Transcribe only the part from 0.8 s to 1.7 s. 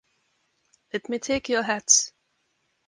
Let me take your